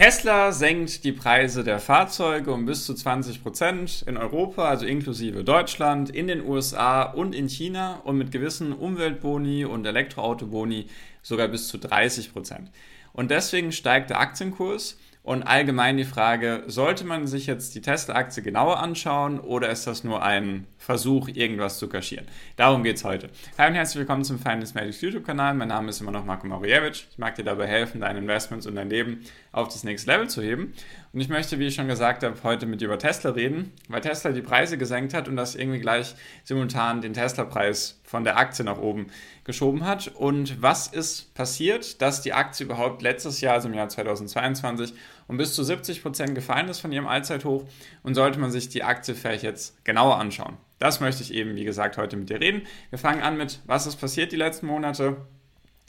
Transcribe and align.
Tesla 0.00 0.50
senkt 0.50 1.04
die 1.04 1.12
Preise 1.12 1.62
der 1.62 1.78
Fahrzeuge 1.78 2.54
um 2.54 2.64
bis 2.64 2.86
zu 2.86 2.94
20 2.94 3.42
Prozent 3.42 4.02
in 4.06 4.16
Europa, 4.16 4.66
also 4.66 4.86
inklusive 4.86 5.44
Deutschland, 5.44 6.08
in 6.08 6.26
den 6.26 6.42
USA 6.42 7.02
und 7.02 7.34
in 7.34 7.50
China 7.50 8.00
und 8.04 8.16
mit 8.16 8.32
gewissen 8.32 8.72
Umweltboni 8.72 9.66
und 9.66 9.84
Elektroautoboni 9.84 10.86
sogar 11.20 11.48
bis 11.48 11.68
zu 11.68 11.76
30 11.76 12.32
Prozent. 12.32 12.70
Und 13.12 13.30
deswegen 13.30 13.72
steigt 13.72 14.08
der 14.08 14.20
Aktienkurs 14.20 14.98
und 15.22 15.42
allgemein 15.42 15.98
die 15.98 16.04
Frage, 16.04 16.64
sollte 16.66 17.04
man 17.04 17.26
sich 17.26 17.46
jetzt 17.46 17.74
die 17.74 17.82
Tesla-Aktie 17.82 18.42
genauer 18.42 18.78
anschauen 18.78 19.38
oder 19.38 19.68
ist 19.68 19.86
das 19.86 20.02
nur 20.02 20.22
ein 20.22 20.66
Versuch, 20.80 21.28
irgendwas 21.28 21.78
zu 21.78 21.90
kaschieren? 21.90 22.26
Darum 22.56 22.82
geht 22.82 22.96
es 22.96 23.04
heute. 23.04 23.28
Hi 23.58 23.68
und 23.68 23.74
herzlich 23.74 23.98
willkommen 23.98 24.24
zum 24.24 24.38
Finance 24.38 24.72
Magics 24.72 25.02
YouTube-Kanal. 25.02 25.52
Mein 25.52 25.68
Name 25.68 25.90
ist 25.90 26.00
immer 26.00 26.10
noch 26.10 26.24
Marco 26.24 26.46
Marievich. 26.46 27.06
Ich 27.10 27.18
mag 27.18 27.34
dir 27.34 27.44
dabei 27.44 27.66
helfen, 27.66 28.00
deine 28.00 28.18
Investments 28.18 28.66
und 28.66 28.76
dein 28.76 28.88
Leben 28.88 29.20
auf 29.52 29.68
das 29.68 29.84
nächste 29.84 30.10
Level 30.10 30.30
zu 30.30 30.40
heben. 30.40 30.72
Und 31.12 31.20
ich 31.20 31.28
möchte, 31.28 31.58
wie 31.58 31.66
ich 31.66 31.74
schon 31.74 31.86
gesagt 31.86 32.22
habe, 32.22 32.34
heute 32.44 32.64
mit 32.64 32.80
dir 32.80 32.86
über 32.86 32.98
Tesla 32.98 33.32
reden, 33.32 33.72
weil 33.88 34.00
Tesla 34.00 34.32
die 34.32 34.40
Preise 34.40 34.78
gesenkt 34.78 35.12
hat 35.12 35.28
und 35.28 35.36
das 35.36 35.54
irgendwie 35.54 35.80
gleich 35.80 36.14
simultan 36.44 37.02
den 37.02 37.12
Tesla-Preis 37.12 38.00
von 38.02 38.24
der 38.24 38.38
Aktie 38.38 38.64
nach 38.64 38.78
oben 38.78 39.08
geschoben 39.44 39.84
hat. 39.84 40.08
Und 40.08 40.62
was 40.62 40.86
ist 40.86 41.34
passiert, 41.34 42.00
dass 42.00 42.22
die 42.22 42.32
Aktie 42.32 42.64
überhaupt 42.64 43.02
letztes 43.02 43.42
Jahr, 43.42 43.54
also 43.54 43.68
im 43.68 43.74
Jahr 43.74 43.90
2022, 43.90 44.94
um 45.30 45.36
bis 45.36 45.54
zu 45.54 45.62
70 45.62 46.02
Prozent 46.02 46.34
gefallen 46.34 46.68
ist 46.68 46.80
von 46.80 46.90
ihrem 46.90 47.06
Allzeithoch? 47.06 47.64
Und 48.02 48.16
sollte 48.16 48.40
man 48.40 48.50
sich 48.50 48.68
die 48.68 48.82
Aktie 48.82 49.14
vielleicht 49.14 49.44
jetzt 49.44 49.82
genauer 49.84 50.18
anschauen? 50.18 50.56
Das 50.80 50.98
möchte 50.98 51.22
ich 51.22 51.32
eben, 51.32 51.54
wie 51.54 51.64
gesagt, 51.64 51.98
heute 51.98 52.16
mit 52.16 52.30
dir 52.30 52.40
reden. 52.40 52.62
Wir 52.90 52.98
fangen 52.98 53.22
an 53.22 53.36
mit, 53.36 53.60
was 53.64 53.86
ist 53.86 53.94
passiert 53.96 54.32
die 54.32 54.36
letzten 54.36 54.66
Monate? 54.66 55.18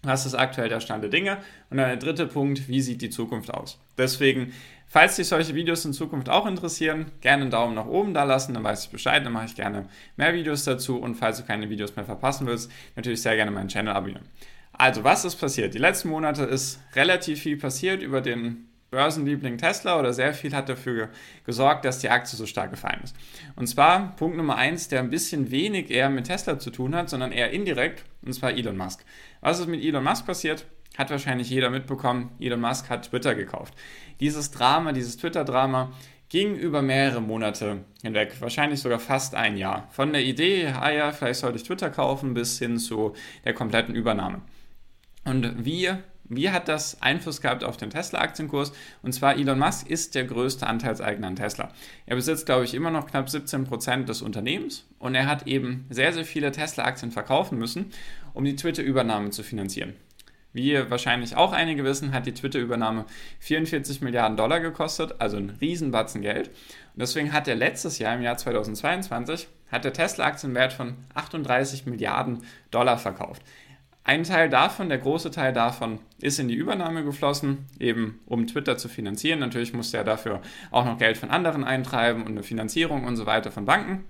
Was 0.03 0.27
ist 0.27 0.35
aktuell 0.35 0.69
der 0.69 0.79
Stand 0.79 1.01
der 1.01 1.09
Dinge? 1.09 1.37
Und 1.71 1.77
dann 1.77 1.87
der 1.87 1.97
dritte 1.97 2.27
Punkt, 2.27 2.67
wie 2.67 2.81
sieht 2.81 3.01
die 3.01 3.09
Zukunft 3.09 3.51
aus? 3.51 3.79
Deswegen, 3.97 4.53
falls 4.87 5.15
dich 5.15 5.27
solche 5.27 5.55
Videos 5.55 5.85
in 5.85 5.93
Zukunft 5.93 6.29
auch 6.29 6.45
interessieren, 6.45 7.07
gerne 7.21 7.41
einen 7.41 7.51
Daumen 7.51 7.73
nach 7.73 7.87
oben 7.87 8.13
da 8.13 8.23
lassen, 8.23 8.53
dann 8.53 8.63
weiß 8.63 8.85
ich 8.85 8.89
Bescheid, 8.91 9.26
dann 9.26 9.33
mache 9.33 9.45
ich 9.45 9.55
gerne 9.55 9.89
mehr 10.17 10.35
Videos 10.35 10.65
dazu 10.65 10.99
und 10.99 11.15
falls 11.15 11.37
du 11.37 11.45
keine 11.45 11.67
Videos 11.67 11.95
mehr 11.95 12.05
verpassen 12.05 12.45
willst, 12.45 12.71
natürlich 12.95 13.23
sehr 13.23 13.35
gerne 13.35 13.49
meinen 13.49 13.70
Channel 13.70 13.93
abonnieren. 13.93 14.26
Also, 14.71 15.03
was 15.03 15.26
ist 15.26 15.35
passiert? 15.37 15.73
Die 15.73 15.79
letzten 15.79 16.09
Monate 16.09 16.43
ist 16.43 16.79
relativ 16.95 17.41
viel 17.41 17.57
passiert 17.57 18.03
über 18.03 18.21
den 18.21 18.67
Börsenliebling 18.91 19.57
Tesla 19.57 19.97
oder 19.97 20.11
sehr 20.11 20.34
viel 20.34 20.53
hat 20.53 20.67
dafür 20.67 21.07
gesorgt, 21.45 21.85
dass 21.85 21.99
die 21.99 22.09
Aktie 22.09 22.37
so 22.37 22.45
stark 22.45 22.71
gefallen 22.71 22.99
ist. 23.01 23.15
Und 23.55 23.67
zwar 23.67 24.17
Punkt 24.17 24.35
Nummer 24.35 24.57
eins, 24.57 24.89
der 24.89 24.99
ein 24.99 25.09
bisschen 25.09 25.49
wenig 25.49 25.89
eher 25.89 26.09
mit 26.09 26.27
Tesla 26.27 26.59
zu 26.59 26.71
tun 26.71 26.93
hat, 26.93 27.09
sondern 27.09 27.31
eher 27.31 27.51
indirekt, 27.51 28.03
und 28.21 28.33
zwar 28.33 28.51
Elon 28.51 28.75
Musk. 28.75 29.05
Was 29.39 29.61
ist 29.61 29.67
mit 29.67 29.81
Elon 29.81 30.03
Musk 30.03 30.25
passiert? 30.25 30.65
Hat 30.98 31.09
wahrscheinlich 31.09 31.49
jeder 31.49 31.70
mitbekommen. 31.70 32.31
Elon 32.37 32.59
Musk 32.59 32.89
hat 32.89 33.09
Twitter 33.09 33.33
gekauft. 33.33 33.73
Dieses 34.20 34.51
Drama, 34.51 34.91
dieses 34.91 35.15
Twitter-Drama 35.15 35.93
ging 36.27 36.55
über 36.57 36.81
mehrere 36.81 37.21
Monate 37.21 37.85
hinweg, 38.01 38.41
wahrscheinlich 38.41 38.81
sogar 38.81 38.99
fast 38.99 39.35
ein 39.35 39.55
Jahr. 39.55 39.87
Von 39.91 40.11
der 40.11 40.23
Idee, 40.23 40.67
ah 40.67 40.91
ja, 40.91 41.13
vielleicht 41.13 41.39
sollte 41.39 41.55
ich 41.57 41.63
Twitter 41.63 41.89
kaufen, 41.91 42.33
bis 42.33 42.59
hin 42.59 42.77
zu 42.77 43.13
der 43.45 43.53
kompletten 43.53 43.95
Übernahme. 43.95 44.41
Und 45.23 45.63
wie 45.63 45.91
wie 46.35 46.49
hat 46.49 46.68
das 46.68 47.01
Einfluss 47.01 47.41
gehabt 47.41 47.63
auf 47.63 47.76
den 47.76 47.90
Tesla-Aktienkurs? 47.90 48.71
Und 49.01 49.13
zwar 49.13 49.35
Elon 49.35 49.60
Musk 49.60 49.90
ist 49.90 50.15
der 50.15 50.24
größte 50.24 50.65
Anteilseigner 50.65 51.27
an 51.27 51.35
Tesla. 51.35 51.70
Er 52.05 52.15
besitzt, 52.15 52.46
glaube 52.46 52.63
ich, 52.63 52.73
immer 52.73 52.90
noch 52.90 53.07
knapp 53.07 53.29
17 53.29 53.65
Prozent 53.65 54.07
des 54.07 54.21
Unternehmens 54.21 54.88
und 54.98 55.13
er 55.13 55.27
hat 55.27 55.46
eben 55.46 55.85
sehr, 55.90 56.13
sehr 56.13 56.26
viele 56.26 56.51
Tesla-Aktien 56.51 57.12
verkaufen 57.12 57.57
müssen, 57.57 57.91
um 58.34 58.46
die 58.46 58.55
Twitter-Übernahme 58.55 59.32
zu 59.32 59.43
finanzieren. 59.43 59.93
Wie 60.54 60.77
wahrscheinlich 60.90 61.35
auch 61.35 61.54
einige 61.54 61.84
wissen, 61.84 62.13
hat 62.13 62.26
die 62.26 62.34
Twitter-Übernahme 62.34 63.05
44 63.40 64.01
Milliarden 64.01 64.35
Dollar 64.35 64.59
gekostet, 64.59 65.16
also 65.19 65.38
ein 65.38 65.57
Riesenbatzen 65.62 66.22
Geld. 66.22 66.47
Und 66.47 67.01
deswegen 67.01 67.31
hat 67.31 67.47
er 67.47 67.56
letztes 67.56 68.00
Jahr, 68.00 68.16
im 68.16 68.22
Jahr 68.22 68.38
2022, 68.38 69.47
hat 69.72 69.85
der 69.85 69.94
Tesla-Aktienwert 69.94 70.73
von 70.73 70.95
38 71.13 71.85
Milliarden 71.85 72.44
Dollar 72.69 72.97
verkauft. 72.97 73.41
Ein 74.03 74.23
Teil 74.23 74.50
davon, 74.50 74.89
der 74.89 74.97
große 74.97 75.29
Teil 75.29 75.53
davon, 75.53 76.00
ist 76.19 76.39
in 76.39 76.47
die 76.47 76.56
Übernahme 76.56 77.03
geflossen, 77.03 77.67
eben 77.79 78.19
um 78.25 78.47
Twitter 78.47 78.78
zu 78.78 78.89
finanzieren. 78.89 79.39
Natürlich 79.39 79.73
musste 79.73 79.97
er 79.97 80.03
dafür 80.03 80.41
auch 80.72 80.85
noch 80.85 80.97
Geld 80.97 81.17
von 81.17 81.29
anderen 81.29 81.63
eintreiben 81.63 82.23
und 82.23 82.29
eine 82.29 82.44
Finanzierung 82.44 83.06
und 83.06 83.16
so 83.16 83.28
weiter 83.28 83.51
von 83.51 83.66
Banken. 83.66 84.06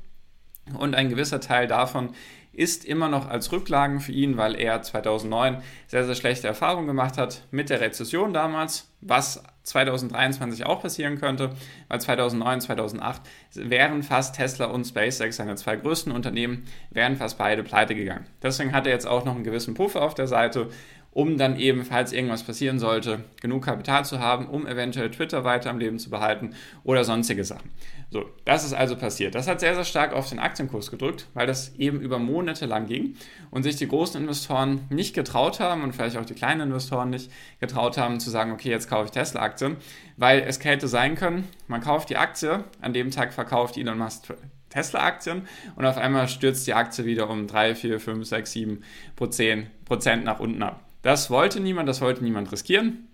Und 0.77 0.95
ein 0.95 1.09
gewisser 1.09 1.41
Teil 1.41 1.67
davon 1.67 2.11
ist 2.53 2.85
immer 2.85 3.09
noch 3.09 3.29
als 3.29 3.51
Rücklagen 3.51 3.99
für 3.99 4.11
ihn, 4.11 4.37
weil 4.37 4.55
er 4.55 4.81
2009 4.81 5.61
sehr, 5.87 6.05
sehr 6.05 6.15
schlechte 6.15 6.47
Erfahrungen 6.47 6.87
gemacht 6.87 7.17
hat 7.17 7.43
mit 7.51 7.69
der 7.69 7.81
Rezession 7.81 8.33
damals, 8.33 8.91
was 9.01 9.43
2023 9.63 10.65
auch 10.65 10.81
passieren 10.81 11.19
könnte, 11.19 11.51
weil 11.87 12.01
2009, 12.01 12.61
2008 12.61 13.21
wären 13.53 14.03
fast 14.03 14.35
Tesla 14.35 14.65
und 14.65 14.85
SpaceX, 14.85 15.37
seine 15.37 15.55
zwei 15.55 15.75
größten 15.75 16.11
Unternehmen, 16.11 16.65
wären 16.89 17.15
fast 17.15 17.37
beide 17.37 17.63
pleite 17.63 17.95
gegangen. 17.95 18.25
Deswegen 18.41 18.73
hat 18.73 18.87
er 18.87 18.93
jetzt 18.93 19.07
auch 19.07 19.25
noch 19.25 19.35
einen 19.35 19.43
gewissen 19.43 19.73
Puffer 19.73 20.01
auf 20.01 20.15
der 20.15 20.27
Seite 20.27 20.69
um 21.11 21.37
dann 21.37 21.59
eben, 21.59 21.83
falls 21.83 22.13
irgendwas 22.13 22.43
passieren 22.43 22.79
sollte, 22.79 23.25
genug 23.41 23.65
Kapital 23.65 24.05
zu 24.05 24.19
haben, 24.19 24.47
um 24.47 24.65
eventuell 24.65 25.11
Twitter 25.11 25.43
weiter 25.43 25.69
am 25.69 25.77
Leben 25.77 25.99
zu 25.99 26.09
behalten 26.09 26.55
oder 26.83 27.03
sonstige 27.03 27.43
Sachen. 27.43 27.69
So, 28.09 28.25
das 28.45 28.63
ist 28.65 28.73
also 28.73 28.95
passiert. 28.95 29.35
Das 29.35 29.47
hat 29.47 29.59
sehr, 29.59 29.75
sehr 29.75 29.85
stark 29.85 30.13
auf 30.13 30.29
den 30.29 30.39
Aktienkurs 30.39 30.89
gedrückt, 30.91 31.27
weil 31.33 31.47
das 31.47 31.75
eben 31.75 32.01
über 32.01 32.19
Monate 32.19 32.65
lang 32.65 32.87
ging 32.87 33.15
und 33.51 33.63
sich 33.63 33.75
die 33.75 33.87
großen 33.87 34.19
Investoren 34.19 34.81
nicht 34.89 35.13
getraut 35.13 35.59
haben 35.59 35.83
und 35.83 35.93
vielleicht 35.93 36.17
auch 36.17 36.25
die 36.25 36.33
kleinen 36.33 36.61
Investoren 36.61 37.09
nicht 37.09 37.31
getraut 37.59 37.97
haben 37.97 38.19
zu 38.19 38.29
sagen, 38.29 38.51
okay, 38.51 38.69
jetzt 38.69 38.89
kaufe 38.89 39.05
ich 39.05 39.11
Tesla-Aktien, 39.11 39.77
weil 40.17 40.41
es 40.41 40.63
hätte 40.63 40.87
sein 40.87 41.15
können, 41.15 41.47
man 41.67 41.81
kauft 41.81 42.09
die 42.09 42.17
Aktie, 42.17 42.63
an 42.81 42.93
dem 42.93 43.11
Tag 43.11 43.33
verkauft 43.33 43.77
Elon 43.77 43.97
Musk 43.97 44.33
Tesla-Aktien 44.69 45.47
und 45.75 45.85
auf 45.85 45.97
einmal 45.97 46.27
stürzt 46.27 46.65
die 46.67 46.73
Aktie 46.73 47.05
wieder 47.05 47.29
um 47.29 47.47
3, 47.47 47.75
4, 47.75 47.99
5, 47.99 48.25
6, 48.25 48.51
7 48.51 48.83
Prozent 49.15 50.23
nach 50.23 50.39
unten 50.39 50.63
ab. 50.63 50.90
Das 51.01 51.29
wollte 51.29 51.59
niemand, 51.59 51.89
das 51.89 52.01
wollte 52.01 52.23
niemand 52.23 52.51
riskieren. 52.51 53.07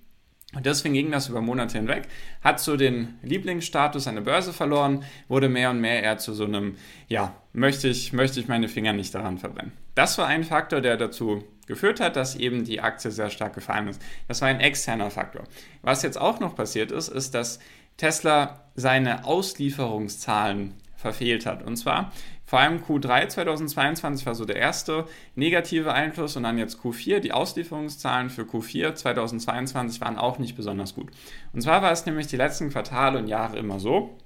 Und 0.56 0.66
deswegen 0.66 0.94
ging 0.94 1.12
das 1.12 1.28
über 1.28 1.42
Monate 1.42 1.78
hinweg, 1.78 2.08
hat 2.42 2.62
so 2.62 2.78
den 2.78 3.16
Lieblingsstatus 3.22 4.08
an 4.08 4.16
der 4.16 4.22
Börse 4.22 4.54
verloren, 4.54 5.04
wurde 5.28 5.50
mehr 5.50 5.70
und 5.72 5.82
mehr 5.82 6.02
eher 6.02 6.18
zu 6.20 6.34
so 6.34 6.46
einem, 6.46 6.78
ja, 7.10 7.36
möchte 7.52 7.90
ich, 7.90 8.14
möchte 8.14 8.40
ich 8.40 8.48
meine 8.48 8.70
Finger 8.70 8.94
nicht 8.94 9.14
daran 9.14 9.38
verbrennen. 9.38 9.74
Das 9.94 10.18
war 10.18 10.28
ein 10.28 10.46
Faktor, 10.46 10.80
der 10.80 10.96
dazu 10.96 11.44
geführt 11.66 12.00
hat, 12.00 12.16
dass 12.16 12.38
eben 12.38 12.64
die 12.64 12.80
Aktie 12.80 13.12
sehr 13.12 13.30
stark 13.30 13.56
gefallen 13.56 13.90
ist. 13.90 14.02
Das 14.30 14.42
war 14.42 14.48
ein 14.48 14.62
externer 14.62 15.12
Faktor. 15.12 15.44
Was 15.82 16.02
jetzt 16.02 16.18
auch 16.18 16.40
noch 16.40 16.56
passiert 16.56 16.94
ist, 16.94 17.10
ist, 17.10 17.34
dass 17.34 17.60
Tesla 17.98 18.62
seine 18.76 19.26
Auslieferungszahlen 19.26 20.76
verfehlt 20.96 21.46
hat. 21.46 21.62
Und 21.62 21.76
zwar 21.76 22.14
vor 22.48 22.60
allem 22.60 22.78
Q3 22.82 23.28
2022 23.28 24.26
war 24.26 24.34
so 24.34 24.46
der 24.46 24.56
erste 24.56 25.06
negative 25.36 25.92
Einfluss 25.92 26.38
und 26.38 26.44
dann 26.44 26.58
jetzt 26.58 26.80
Q4. 26.80 27.20
Die 27.20 27.34
Auslieferungszahlen 27.34 28.30
für 28.30 28.44
Q4 28.44 28.96
2022 28.96 30.00
waren 30.00 30.18
auch 30.18 30.40
nicht 30.40 30.56
besonders 30.56 30.96
gut. 30.96 31.12
Und 31.52 31.60
zwar 31.60 31.82
war 31.82 31.92
es 31.92 32.06
nämlich 32.06 32.28
die 32.28 32.38
letzten 32.38 32.70
Quartale 32.70 33.20
und 33.20 33.28
Jahre 33.28 33.58
immer 33.58 33.82
so, 33.82 34.18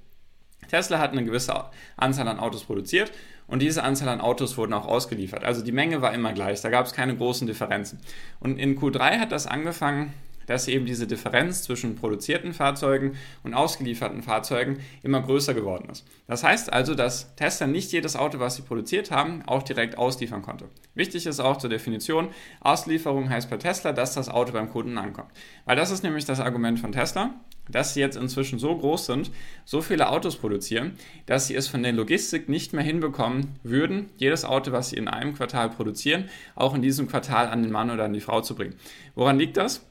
Tesla 0.68 1.00
hat 1.00 1.10
eine 1.10 1.24
gewisse 1.24 1.64
Anzahl 1.96 2.28
an 2.28 2.38
Autos 2.38 2.62
produziert 2.62 3.10
und 3.48 3.60
diese 3.60 3.82
Anzahl 3.82 4.08
an 4.08 4.20
Autos 4.20 4.56
wurden 4.56 4.72
auch 4.72 4.86
ausgeliefert. 4.86 5.42
Also 5.42 5.64
die 5.64 5.72
Menge 5.72 6.00
war 6.00 6.14
immer 6.14 6.32
gleich, 6.32 6.60
da 6.60 6.70
gab 6.70 6.86
es 6.86 6.92
keine 6.92 7.16
großen 7.16 7.48
Differenzen. 7.48 7.98
Und 8.38 8.56
in 8.56 8.78
Q3 8.78 9.18
hat 9.18 9.32
das 9.32 9.48
angefangen, 9.48 10.14
dass 10.46 10.68
eben 10.68 10.86
diese 10.86 11.06
Differenz 11.06 11.62
zwischen 11.62 11.96
produzierten 11.96 12.52
Fahrzeugen 12.52 13.12
und 13.42 13.54
ausgelieferten 13.54 14.22
Fahrzeugen 14.22 14.78
immer 15.02 15.22
größer 15.22 15.54
geworden 15.54 15.88
ist. 15.90 16.06
Das 16.26 16.44
heißt 16.44 16.72
also, 16.72 16.94
dass 16.94 17.34
Tesla 17.36 17.66
nicht 17.66 17.92
jedes 17.92 18.16
Auto, 18.16 18.38
was 18.38 18.56
sie 18.56 18.62
produziert 18.62 19.10
haben, 19.10 19.42
auch 19.46 19.62
direkt 19.62 19.98
ausliefern 19.98 20.42
konnte. 20.42 20.66
Wichtig 20.94 21.26
ist 21.26 21.40
auch 21.40 21.56
zur 21.56 21.70
Definition, 21.70 22.28
Auslieferung 22.60 23.30
heißt 23.30 23.50
bei 23.50 23.56
Tesla, 23.56 23.92
dass 23.92 24.14
das 24.14 24.28
Auto 24.28 24.52
beim 24.52 24.70
Kunden 24.70 24.98
ankommt. 24.98 25.30
Weil 25.64 25.76
das 25.76 25.90
ist 25.90 26.02
nämlich 26.02 26.24
das 26.24 26.40
Argument 26.40 26.78
von 26.78 26.92
Tesla, 26.92 27.34
dass 27.68 27.94
sie 27.94 28.00
jetzt 28.00 28.16
inzwischen 28.16 28.58
so 28.58 28.76
groß 28.76 29.06
sind, 29.06 29.30
so 29.64 29.82
viele 29.82 30.08
Autos 30.08 30.36
produzieren, 30.36 30.92
dass 31.26 31.46
sie 31.46 31.54
es 31.54 31.68
von 31.68 31.82
der 31.82 31.92
Logistik 31.92 32.48
nicht 32.48 32.72
mehr 32.72 32.84
hinbekommen 32.84 33.58
würden, 33.62 34.10
jedes 34.16 34.44
Auto, 34.44 34.72
was 34.72 34.90
sie 34.90 34.96
in 34.96 35.08
einem 35.08 35.34
Quartal 35.34 35.70
produzieren, 35.70 36.28
auch 36.54 36.74
in 36.74 36.82
diesem 36.82 37.08
Quartal 37.08 37.48
an 37.48 37.62
den 37.62 37.72
Mann 37.72 37.90
oder 37.90 38.04
an 38.04 38.12
die 38.12 38.20
Frau 38.20 38.40
zu 38.40 38.54
bringen. 38.54 38.74
Woran 39.14 39.38
liegt 39.38 39.56
das? 39.56 39.86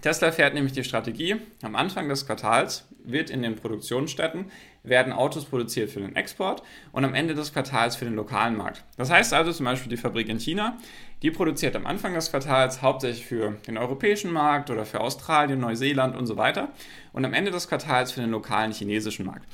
Tesla 0.00 0.32
fährt 0.32 0.54
nämlich 0.54 0.72
die 0.72 0.84
Strategie, 0.84 1.36
am 1.62 1.76
Anfang 1.76 2.08
des 2.08 2.26
Quartals 2.26 2.86
wird 3.04 3.30
in 3.30 3.42
den 3.42 3.56
Produktionsstätten 3.56 4.50
werden 4.82 5.12
Autos 5.12 5.44
produziert 5.46 5.90
für 5.90 6.00
den 6.00 6.14
Export 6.16 6.62
und 6.92 7.04
am 7.04 7.14
Ende 7.14 7.34
des 7.34 7.52
Quartals 7.52 7.96
für 7.96 8.04
den 8.04 8.14
lokalen 8.14 8.56
Markt. 8.56 8.84
Das 8.96 9.10
heißt 9.10 9.32
also 9.32 9.52
zum 9.52 9.64
Beispiel 9.64 9.90
die 9.90 9.96
Fabrik 9.96 10.28
in 10.28 10.38
China, 10.38 10.76
die 11.22 11.30
produziert 11.30 11.74
am 11.74 11.86
Anfang 11.86 12.14
des 12.14 12.30
Quartals 12.30 12.82
hauptsächlich 12.82 13.26
für 13.26 13.52
den 13.66 13.78
europäischen 13.78 14.30
Markt 14.30 14.70
oder 14.70 14.84
für 14.84 15.00
Australien, 15.00 15.60
Neuseeland 15.60 16.16
und 16.16 16.26
so 16.26 16.36
weiter 16.36 16.68
und 17.12 17.24
am 17.24 17.32
Ende 17.32 17.50
des 17.50 17.68
Quartals 17.68 18.12
für 18.12 18.20
den 18.20 18.30
lokalen 18.30 18.72
chinesischen 18.72 19.24
Markt. 19.26 19.46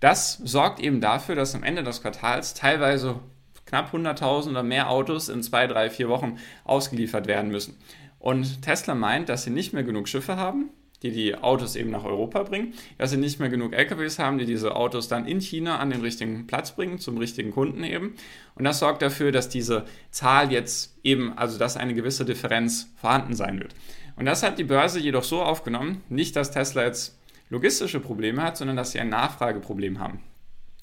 Das 0.00 0.34
sorgt 0.42 0.80
eben 0.80 1.00
dafür, 1.00 1.36
dass 1.36 1.54
am 1.54 1.62
Ende 1.62 1.84
des 1.84 2.02
Quartals 2.02 2.54
teilweise 2.54 3.20
knapp 3.66 3.94
100.000 3.94 4.50
oder 4.50 4.62
mehr 4.62 4.90
Autos 4.90 5.28
in 5.28 5.42
zwei, 5.42 5.66
drei, 5.66 5.90
vier 5.90 6.08
Wochen 6.08 6.38
ausgeliefert 6.64 7.26
werden 7.26 7.50
müssen. 7.50 7.78
Und 8.22 8.62
Tesla 8.62 8.94
meint, 8.94 9.28
dass 9.28 9.42
sie 9.42 9.50
nicht 9.50 9.72
mehr 9.72 9.82
genug 9.82 10.06
Schiffe 10.06 10.36
haben, 10.36 10.70
die 11.02 11.10
die 11.10 11.34
Autos 11.34 11.74
eben 11.74 11.90
nach 11.90 12.04
Europa 12.04 12.44
bringen, 12.44 12.72
dass 12.96 13.10
sie 13.10 13.16
nicht 13.16 13.40
mehr 13.40 13.48
genug 13.48 13.72
LKWs 13.72 14.20
haben, 14.20 14.38
die 14.38 14.46
diese 14.46 14.76
Autos 14.76 15.08
dann 15.08 15.26
in 15.26 15.40
China 15.40 15.80
an 15.80 15.90
den 15.90 16.02
richtigen 16.02 16.46
Platz 16.46 16.70
bringen, 16.70 17.00
zum 17.00 17.18
richtigen 17.18 17.50
Kunden 17.50 17.82
eben. 17.82 18.14
Und 18.54 18.62
das 18.62 18.78
sorgt 18.78 19.02
dafür, 19.02 19.32
dass 19.32 19.48
diese 19.48 19.86
Zahl 20.12 20.52
jetzt 20.52 20.96
eben, 21.02 21.36
also 21.36 21.58
dass 21.58 21.76
eine 21.76 21.94
gewisse 21.94 22.24
Differenz 22.24 22.92
vorhanden 22.94 23.34
sein 23.34 23.58
wird. 23.58 23.74
Und 24.14 24.26
das 24.26 24.44
hat 24.44 24.56
die 24.56 24.64
Börse 24.64 25.00
jedoch 25.00 25.24
so 25.24 25.42
aufgenommen, 25.42 26.02
nicht, 26.08 26.36
dass 26.36 26.52
Tesla 26.52 26.84
jetzt 26.84 27.18
logistische 27.50 27.98
Probleme 27.98 28.40
hat, 28.40 28.56
sondern 28.56 28.76
dass 28.76 28.92
sie 28.92 29.00
ein 29.00 29.08
Nachfrageproblem 29.08 29.98
haben. 29.98 30.20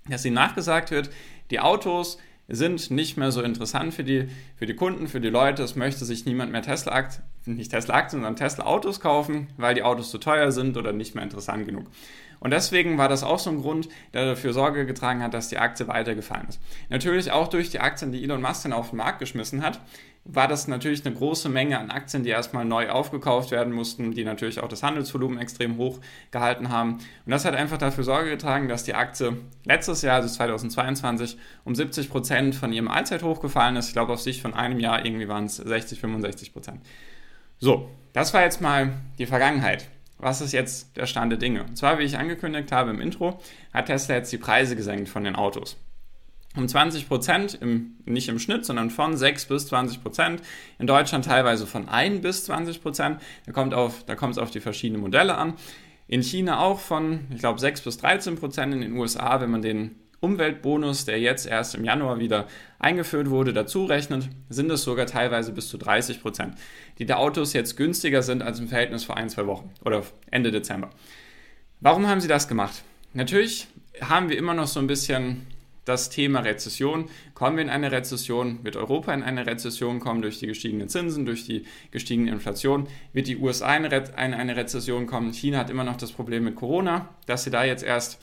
Dass 0.10 0.26
ihnen 0.26 0.36
nachgesagt 0.36 0.92
wird, 0.92 1.10
die 1.52 1.62
Autos 1.62 2.18
sind 2.50 2.92
nicht 2.92 3.18
mehr 3.18 3.32
so 3.32 3.42
interessant 3.42 3.94
für 3.94 4.04
die, 4.04 4.28
für 4.56 4.66
die 4.66 4.76
Kunden, 4.76 5.08
für 5.08 5.22
die 5.22 5.30
Leute. 5.30 5.64
Es 5.64 5.76
möchte 5.76 6.06
sich 6.06 6.26
niemand 6.26 6.52
mehr 6.52 6.62
Tesla-Aktien, 6.62 7.24
nicht 7.46 7.72
Tesla-Aktien, 7.72 8.22
sondern 8.22 8.36
Tesla-Autos 8.36 9.00
kaufen, 9.00 9.48
weil 9.58 9.76
die 9.76 9.84
Autos 9.84 10.10
zu 10.10 10.18
teuer 10.18 10.52
sind 10.52 10.76
oder 10.76 10.92
nicht 10.92 11.16
mehr 11.16 11.24
interessant 11.24 11.66
genug. 11.66 11.86
Und 12.40 12.52
deswegen 12.52 12.98
war 12.98 13.10
das 13.10 13.24
auch 13.24 13.40
so 13.40 13.50
ein 13.50 13.62
Grund, 13.62 13.90
der 14.14 14.26
dafür 14.26 14.54
Sorge 14.54 14.86
getragen 14.86 15.22
hat, 15.22 15.34
dass 15.34 15.50
die 15.50 15.58
Aktie 15.58 15.88
weitergefallen 15.88 16.48
ist. 16.48 16.60
Natürlich 16.90 17.32
auch 17.32 17.48
durch 17.48 17.70
die 17.70 17.80
Aktien, 17.80 18.12
die 18.12 18.24
Elon 18.24 18.42
Musk 18.42 18.64
dann 18.64 18.74
auf 18.74 18.90
den 18.90 18.98
Markt 18.98 19.20
geschmissen 19.20 19.62
hat, 19.62 19.80
war 20.26 20.48
das 20.48 20.68
natürlich 20.68 21.06
eine 21.06 21.16
große 21.16 21.50
Menge 21.50 21.80
an 21.80 21.90
Aktien, 21.90 22.24
die 22.24 22.30
erstmal 22.30 22.66
neu 22.66 22.90
aufgekauft 22.90 23.52
werden 23.52 23.74
mussten, 23.74 24.14
die 24.14 24.24
natürlich 24.24 24.60
auch 24.60 24.68
das 24.68 24.84
Handelsvolumen 24.84 25.40
extrem 25.40 25.78
hoch 25.78 26.00
gehalten 26.32 26.70
haben. 26.70 27.00
Und 27.26 27.32
das 27.32 27.46
hat 27.46 27.56
einfach 27.56 27.78
dafür 27.78 28.04
Sorge 28.04 28.30
getragen, 28.30 28.68
dass 28.68 28.84
die 28.84 28.94
Aktie 28.94 29.38
letztes 29.66 30.02
Jahr, 30.02 30.18
also 30.18 30.28
2022, 30.30 31.38
um 31.64 31.74
70 31.74 32.10
Prozent 32.10 32.56
von 32.56 32.72
ihrem 32.72 32.90
Allzeithoch 32.90 33.42
gefallen 33.42 33.76
ist. 33.76 33.88
Ich 33.88 33.94
glaube, 33.94 34.14
auf 34.14 34.22
Sicht 34.22 34.42
von 34.42 34.54
einem 34.54 34.80
Jahr 34.80 35.04
irgendwie 35.04 35.28
waren 35.28 35.46
es 35.46 35.58
60, 35.58 36.00
65 36.00 36.54
Prozent. 36.54 36.82
So, 37.58 37.90
das 38.14 38.34
war 38.34 38.44
jetzt 38.44 38.62
mal 38.62 38.94
die 39.18 39.26
Vergangenheit. 39.26 39.88
Was 40.20 40.42
ist 40.42 40.52
jetzt 40.52 40.96
der 40.98 41.06
Stand 41.06 41.32
der 41.32 41.40
Dinge? 41.40 41.64
Und 41.64 41.78
zwar, 41.78 41.98
wie 41.98 42.04
ich 42.04 42.18
angekündigt 42.18 42.72
habe 42.72 42.92
im 42.92 43.02
Intro, 43.02 43.40
hat 43.74 43.88
Tesla 43.88 44.16
jetzt 44.16 44.32
die 44.32 44.38
Preise 44.38 44.76
gesenkt 44.76 45.10
von 45.10 45.24
den 45.24 45.36
Autos 45.36 45.78
um 46.56 46.68
20 46.68 47.08
Prozent, 47.08 47.60
nicht 48.06 48.28
im 48.28 48.40
Schnitt, 48.40 48.66
sondern 48.66 48.90
von 48.90 49.16
6 49.16 49.46
bis 49.46 49.68
20 49.68 50.02
Prozent. 50.02 50.42
In 50.80 50.88
Deutschland 50.88 51.26
teilweise 51.26 51.68
von 51.68 51.88
1 51.88 52.22
bis 52.22 52.46
20 52.46 52.82
Prozent. 52.82 53.22
Da 53.46 53.52
kommt 53.52 53.74
es 53.74 54.38
auf 54.38 54.52
die 54.52 54.60
verschiedenen 54.60 55.02
Modelle 55.02 55.36
an. 55.38 55.54
In 56.08 56.24
China 56.24 56.60
auch 56.60 56.80
von, 56.80 57.28
ich 57.30 57.40
glaube, 57.40 57.60
6 57.60 57.82
bis 57.82 57.98
13 57.98 58.36
Prozent. 58.36 58.74
In 58.74 58.82
den 58.82 58.94
USA, 58.94 59.40
wenn 59.42 59.52
man 59.52 59.62
den 59.62 59.96
Umweltbonus, 60.22 61.06
der 61.06 61.20
jetzt 61.20 61.46
erst 61.46 61.76
im 61.76 61.86
Januar 61.86 62.20
wieder 62.20 62.48
eingeführt 62.78 63.30
wurde, 63.30 63.54
dazu 63.54 63.86
rechnet, 63.86 64.30
sind 64.50 64.70
es 64.72 64.84
sogar 64.84 65.06
teilweise 65.06 65.52
bis 65.54 65.70
zu 65.70 65.78
30 65.78 66.22
Prozent, 66.22 66.56
die 66.98 67.06
der 67.06 67.20
Autos 67.20 67.54
jetzt 67.54 67.78
günstiger 67.78 68.22
sind 68.22 68.42
als 68.42 68.60
im 68.60 68.68
Verhältnis 68.68 69.04
vor 69.04 69.18
ein, 69.18 69.30
zwei 69.30 69.48
Wochen 69.48 69.72
oder 69.86 70.04
Ende 70.32 70.52
Dezember. 70.52 70.90
Warum 71.80 72.08
haben 72.08 72.22
sie 72.22 72.28
das 72.28 72.48
gemacht? 72.48 72.84
Natürlich 73.14 73.68
haben 74.02 74.30
wir 74.30 74.38
immer 74.38 74.54
noch 74.54 74.68
so 74.68 74.80
ein 74.80 74.88
bisschen 74.88 75.48
das 75.86 76.10
Thema 76.10 76.42
Rezession. 76.42 77.10
Kommen 77.34 77.58
wir 77.58 77.64
in 77.64 77.70
eine 77.70 77.92
Rezession? 77.92 78.64
Wird 78.64 78.76
Europa 78.76 79.14
in 79.14 79.24
eine 79.24 79.48
Rezession 79.48 80.00
kommen 80.00 80.22
durch 80.22 80.38
die 80.38 80.48
gestiegenen 80.48 80.88
Zinsen, 80.88 81.26
durch 81.26 81.46
die 81.46 81.66
gestiegene 81.90 82.32
Inflation? 82.32 82.88
Wird 83.12 83.28
die 83.28 83.38
USA 83.38 83.76
in 83.76 83.86
eine 83.86 84.56
Rezession 84.56 85.08
kommen? 85.08 85.34
China 85.34 85.58
hat 85.58 85.70
immer 85.70 85.84
noch 85.84 85.98
das 85.98 86.12
Problem 86.12 86.44
mit 86.44 86.56
Corona, 86.56 87.10
dass 87.26 87.44
sie 87.44 87.50
da 87.50 87.64
jetzt 87.64 87.84
erst 87.84 88.20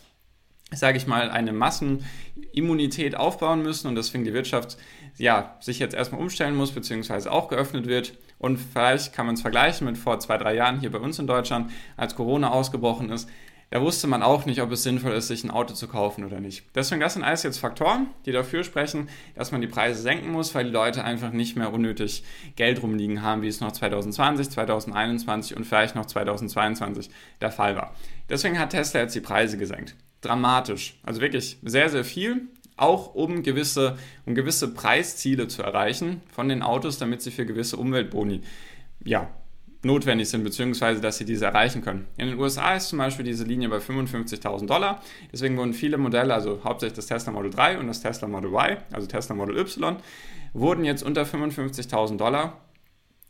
sage 0.72 0.98
ich 0.98 1.06
mal, 1.06 1.30
eine 1.30 1.52
Massenimmunität 1.52 3.16
aufbauen 3.16 3.62
müssen 3.62 3.88
und 3.88 3.94
deswegen 3.94 4.24
die 4.24 4.34
Wirtschaft 4.34 4.76
ja, 5.16 5.56
sich 5.60 5.78
jetzt 5.78 5.94
erstmal 5.94 6.20
umstellen 6.20 6.56
muss, 6.56 6.72
beziehungsweise 6.72 7.30
auch 7.30 7.48
geöffnet 7.48 7.86
wird. 7.86 8.14
Und 8.38 8.58
vielleicht 8.58 9.14
kann 9.14 9.26
man 9.26 9.36
es 9.36 9.40
vergleichen 9.40 9.86
mit 9.86 9.96
vor 9.96 10.18
zwei, 10.20 10.36
drei 10.36 10.54
Jahren 10.54 10.80
hier 10.80 10.90
bei 10.90 10.98
uns 10.98 11.18
in 11.18 11.26
Deutschland, 11.26 11.70
als 11.96 12.14
Corona 12.14 12.50
ausgebrochen 12.50 13.10
ist 13.10 13.28
da 13.70 13.82
wusste 13.82 14.06
man 14.06 14.22
auch 14.22 14.46
nicht, 14.46 14.62
ob 14.62 14.70
es 14.70 14.84
sinnvoll 14.84 15.12
ist, 15.12 15.26
sich 15.26 15.42
ein 15.42 15.50
Auto 15.50 15.74
zu 15.74 15.88
kaufen 15.88 16.24
oder 16.24 16.40
nicht. 16.40 16.64
Deswegen, 16.74 17.00
das 17.00 17.14
sind 17.14 17.24
alles 17.24 17.42
jetzt 17.42 17.58
Faktoren, 17.58 18.06
die 18.24 18.30
dafür 18.30 18.62
sprechen, 18.62 19.08
dass 19.34 19.50
man 19.50 19.60
die 19.60 19.66
Preise 19.66 20.00
senken 20.00 20.30
muss, 20.30 20.54
weil 20.54 20.64
die 20.64 20.70
Leute 20.70 21.02
einfach 21.02 21.32
nicht 21.32 21.56
mehr 21.56 21.72
unnötig 21.72 22.22
Geld 22.54 22.82
rumliegen 22.82 23.22
haben, 23.22 23.42
wie 23.42 23.48
es 23.48 23.60
noch 23.60 23.72
2020, 23.72 24.50
2021 24.50 25.56
und 25.56 25.64
vielleicht 25.64 25.96
noch 25.96 26.06
2022 26.06 27.10
der 27.40 27.50
Fall 27.50 27.74
war. 27.76 27.94
Deswegen 28.30 28.58
hat 28.58 28.70
Tesla 28.70 29.00
jetzt 29.00 29.16
die 29.16 29.20
Preise 29.20 29.58
gesenkt. 29.58 29.96
Dramatisch. 30.26 30.98
Also 31.02 31.20
wirklich 31.20 31.58
sehr, 31.62 31.88
sehr 31.88 32.04
viel. 32.04 32.48
Auch 32.76 33.14
um 33.14 33.42
gewisse, 33.42 33.96
um 34.26 34.34
gewisse 34.34 34.74
Preisziele 34.74 35.48
zu 35.48 35.62
erreichen 35.62 36.20
von 36.30 36.48
den 36.48 36.62
Autos, 36.62 36.98
damit 36.98 37.22
sie 37.22 37.30
für 37.30 37.46
gewisse 37.46 37.78
Umweltboni 37.78 38.42
ja, 39.02 39.30
notwendig 39.82 40.28
sind, 40.28 40.44
beziehungsweise 40.44 41.00
dass 41.00 41.16
sie 41.16 41.24
diese 41.24 41.46
erreichen 41.46 41.80
können. 41.80 42.06
In 42.18 42.28
den 42.28 42.38
USA 42.38 42.74
ist 42.74 42.88
zum 42.88 42.98
Beispiel 42.98 43.24
diese 43.24 43.44
Linie 43.44 43.68
bei 43.70 43.78
55.000 43.78 44.66
Dollar. 44.66 45.00
Deswegen 45.32 45.56
wurden 45.56 45.72
viele 45.72 45.96
Modelle, 45.96 46.34
also 46.34 46.60
hauptsächlich 46.64 46.96
das 46.96 47.06
Tesla 47.06 47.32
Model 47.32 47.50
3 47.50 47.78
und 47.78 47.86
das 47.86 48.02
Tesla 48.02 48.28
Model 48.28 48.50
Y, 48.50 48.76
also 48.92 49.06
Tesla 49.06 49.34
Model 49.34 49.56
Y, 49.56 49.96
wurden 50.52 50.84
jetzt 50.84 51.02
unter 51.02 51.22
55.000 51.22 52.18
Dollar 52.18 52.60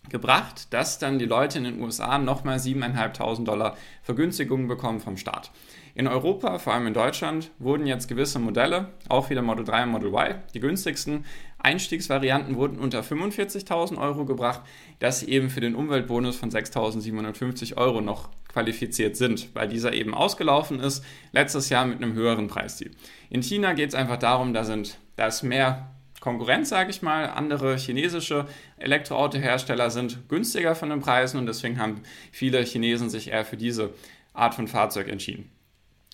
gebracht, 0.08 0.72
dass 0.72 0.98
dann 0.98 1.18
die 1.18 1.24
Leute 1.24 1.58
in 1.58 1.64
den 1.64 1.80
USA 1.80 2.18
nochmal 2.18 2.58
7.500 2.58 3.44
Dollar 3.44 3.76
Vergünstigungen 4.02 4.68
bekommen 4.68 5.00
vom 5.00 5.16
Staat. 5.16 5.50
In 5.96 6.08
Europa, 6.08 6.58
vor 6.58 6.74
allem 6.74 6.88
in 6.88 6.92
Deutschland, 6.92 7.50
wurden 7.58 7.86
jetzt 7.86 8.06
gewisse 8.06 8.38
Modelle, 8.38 8.90
auch 9.08 9.30
wieder 9.30 9.40
Model 9.40 9.64
3 9.64 9.84
und 9.84 9.88
Model 9.88 10.12
Y, 10.12 10.34
die 10.52 10.60
günstigsten 10.60 11.24
Einstiegsvarianten 11.56 12.56
wurden 12.56 12.78
unter 12.78 13.00
45.000 13.00 13.96
Euro 13.96 14.26
gebracht, 14.26 14.60
dass 14.98 15.20
sie 15.20 15.30
eben 15.30 15.48
für 15.48 15.62
den 15.62 15.74
Umweltbonus 15.74 16.36
von 16.36 16.50
6.750 16.50 17.78
Euro 17.78 18.02
noch 18.02 18.28
qualifiziert 18.52 19.16
sind, 19.16 19.48
weil 19.54 19.68
dieser 19.68 19.94
eben 19.94 20.12
ausgelaufen 20.12 20.80
ist, 20.80 21.02
letztes 21.32 21.70
Jahr 21.70 21.86
mit 21.86 22.02
einem 22.02 22.12
höheren 22.12 22.48
Preisziel. 22.48 22.90
In 23.30 23.42
China 23.42 23.72
geht 23.72 23.88
es 23.88 23.94
einfach 23.94 24.18
darum, 24.18 24.52
da, 24.52 24.64
sind, 24.64 24.98
da 25.16 25.28
ist 25.28 25.44
mehr 25.44 25.92
Konkurrenz, 26.20 26.68
sage 26.68 26.90
ich 26.90 27.00
mal. 27.00 27.30
Andere 27.30 27.78
chinesische 27.78 28.44
Elektroautohersteller 28.76 29.88
sind 29.88 30.28
günstiger 30.28 30.74
von 30.74 30.90
den 30.90 31.00
Preisen 31.00 31.38
und 31.38 31.46
deswegen 31.46 31.80
haben 31.80 32.02
viele 32.32 32.62
Chinesen 32.64 33.08
sich 33.08 33.28
eher 33.28 33.46
für 33.46 33.56
diese 33.56 33.94
Art 34.34 34.54
von 34.54 34.68
Fahrzeug 34.68 35.08
entschieden. 35.08 35.55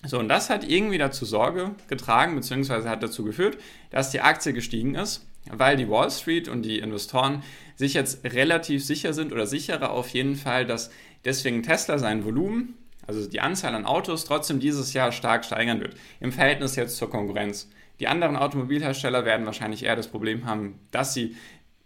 So, 0.05 0.19
und 0.19 0.27
das 0.27 0.49
hat 0.49 0.67
irgendwie 0.67 0.97
dazu 0.97 1.25
Sorge 1.25 1.71
getragen, 1.87 2.35
beziehungsweise 2.35 2.89
hat 2.89 3.01
dazu 3.01 3.23
geführt, 3.23 3.57
dass 3.89 4.11
die 4.11 4.21
Aktie 4.21 4.53
gestiegen 4.53 4.95
ist, 4.95 5.25
weil 5.49 5.77
die 5.77 5.89
Wall 5.89 6.11
Street 6.11 6.49
und 6.49 6.63
die 6.63 6.79
Investoren 6.79 7.41
sich 7.75 7.93
jetzt 7.93 8.23
relativ 8.25 8.83
sicher 8.83 9.13
sind 9.13 9.31
oder 9.31 9.47
sicherer 9.47 9.91
auf 9.91 10.09
jeden 10.09 10.35
Fall, 10.35 10.65
dass 10.65 10.91
deswegen 11.23 11.63
Tesla 11.63 11.97
sein 11.97 12.25
Volumen, 12.25 12.77
also 13.07 13.27
die 13.27 13.39
Anzahl 13.39 13.75
an 13.75 13.85
Autos, 13.85 14.25
trotzdem 14.25 14.59
dieses 14.59 14.93
Jahr 14.93 15.11
stark 15.11 15.45
steigern 15.45 15.79
wird. 15.79 15.95
Im 16.19 16.31
Verhältnis 16.31 16.75
jetzt 16.75 16.97
zur 16.97 17.09
Konkurrenz. 17.09 17.69
Die 17.99 18.07
anderen 18.07 18.35
Automobilhersteller 18.35 19.23
werden 19.23 19.45
wahrscheinlich 19.45 19.83
eher 19.83 19.95
das 19.95 20.07
Problem 20.07 20.45
haben, 20.45 20.79
dass 20.91 21.13
sie 21.13 21.35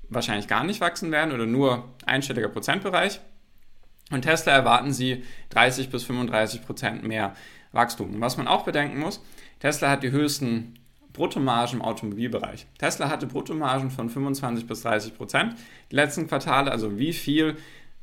wahrscheinlich 0.10 0.48
gar 0.48 0.64
nicht 0.64 0.82
wachsen 0.82 1.12
werden 1.12 1.34
oder 1.34 1.46
nur 1.46 1.90
einstelliger 2.06 2.50
Prozentbereich. 2.50 3.20
Und 4.10 4.22
Tesla 4.22 4.54
erwarten 4.54 4.94
sie 4.94 5.24
30 5.50 5.90
bis 5.90 6.04
35 6.06 6.66
Prozent 6.66 7.04
mehr 7.04 7.36
Wachstum. 7.78 8.20
Was 8.20 8.36
man 8.36 8.50
auch 8.50 8.66
bedenken 8.66 9.00
muss, 9.00 9.24
Tesla 9.62 9.90
hat 9.90 10.04
die 10.04 10.12
höchsten 10.12 10.74
Bruttomargen 11.14 11.80
im 11.80 11.82
Automobilbereich. 11.82 12.68
Tesla 12.78 13.10
hatte 13.10 13.26
Bruttomargen 13.26 13.90
von 13.90 14.10
25 14.10 14.68
bis 14.68 14.82
30 14.82 15.16
Prozent. 15.16 15.56
Die 15.92 15.96
letzten 15.96 16.28
Quartale, 16.28 16.72
also 16.72 17.00
wie 17.00 17.14
viel 17.14 17.56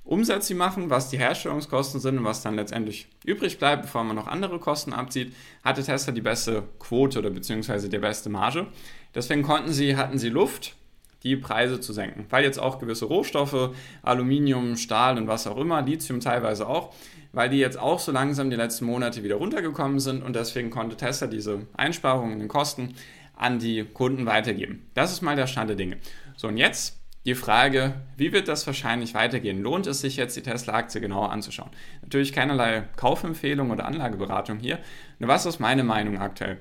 Umsatz 0.02 0.48
sie 0.48 0.54
machen, 0.54 0.90
was 0.90 1.10
die 1.10 1.18
Herstellungskosten 1.18 2.00
sind 2.00 2.18
und 2.18 2.24
was 2.24 2.42
dann 2.42 2.56
letztendlich 2.56 3.08
übrig 3.24 3.58
bleibt, 3.58 3.82
bevor 3.82 4.04
man 4.04 4.16
noch 4.16 4.26
andere 4.26 4.58
Kosten 4.58 4.92
abzieht, 4.92 5.34
hatte 5.62 5.82
Tesla 5.82 6.12
die 6.12 6.20
beste 6.20 6.64
Quote 6.78 7.18
oder 7.20 7.30
beziehungsweise 7.30 7.88
die 7.88 7.98
beste 7.98 8.30
Marge. 8.30 8.66
Deswegen 9.14 9.42
konnten 9.42 9.72
sie, 9.72 9.96
hatten 9.96 10.18
sie 10.18 10.28
Luft, 10.28 10.74
die 11.22 11.36
Preise 11.36 11.80
zu 11.80 11.92
senken, 11.94 12.26
weil 12.28 12.44
jetzt 12.44 12.58
auch 12.58 12.78
gewisse 12.78 13.06
Rohstoffe, 13.06 13.70
Aluminium, 14.02 14.76
Stahl 14.76 15.16
und 15.16 15.26
was 15.26 15.46
auch 15.46 15.56
immer, 15.56 15.80
Lithium 15.80 16.20
teilweise 16.20 16.68
auch, 16.68 16.94
weil 17.34 17.50
die 17.50 17.58
jetzt 17.58 17.78
auch 17.78 17.98
so 17.98 18.12
langsam 18.12 18.50
die 18.50 18.56
letzten 18.56 18.84
Monate 18.86 19.22
wieder 19.22 19.36
runtergekommen 19.36 20.00
sind 20.00 20.22
und 20.22 20.34
deswegen 20.36 20.70
konnte 20.70 20.96
Tesla 20.96 21.26
diese 21.26 21.66
Einsparungen 21.76 22.34
in 22.34 22.38
den 22.40 22.48
Kosten 22.48 22.94
an 23.36 23.58
die 23.58 23.84
Kunden 23.84 24.26
weitergeben. 24.26 24.88
Das 24.94 25.12
ist 25.12 25.22
mal 25.22 25.36
der 25.36 25.46
Stand 25.46 25.68
der 25.68 25.76
Dinge. 25.76 25.96
So, 26.36 26.48
und 26.48 26.56
jetzt 26.56 27.00
die 27.24 27.34
Frage, 27.34 27.94
wie 28.16 28.32
wird 28.32 28.48
das 28.48 28.66
wahrscheinlich 28.66 29.14
weitergehen? 29.14 29.62
Lohnt 29.62 29.86
es 29.86 30.00
sich 30.00 30.16
jetzt, 30.16 30.36
die 30.36 30.42
Tesla-Aktie 30.42 31.00
genauer 31.00 31.32
anzuschauen? 31.32 31.70
Natürlich 32.02 32.32
keinerlei 32.32 32.84
Kaufempfehlung 32.96 33.70
oder 33.70 33.86
Anlageberatung 33.86 34.58
hier. 34.58 34.78
Nur 35.18 35.28
was 35.28 35.46
ist 35.46 35.58
meine 35.58 35.84
Meinung 35.84 36.18
aktuell? 36.18 36.58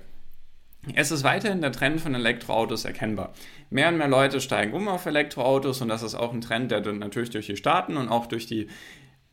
Es 0.96 1.12
ist 1.12 1.24
weiterhin 1.24 1.62
der 1.62 1.72
Trend 1.72 2.02
von 2.02 2.14
Elektroautos 2.14 2.84
erkennbar. 2.84 3.34
Mehr 3.70 3.88
und 3.90 3.98
mehr 3.98 4.10
Leute 4.10 4.42
steigen 4.42 4.74
um 4.74 4.88
auf 4.88 5.06
Elektroautos 5.06 5.82
und 5.82 5.88
das 5.88 6.04
ist 6.04 6.16
auch 6.16 6.34
ein 6.34 6.42
Trend, 6.42 6.72
der 6.72 6.82
natürlich 6.94 7.30
durch 7.30 7.48
die 7.48 7.56
Staaten 7.56 7.96
und 7.96 8.10
auch 8.10 8.26
durch 8.26 8.48
die 8.48 8.68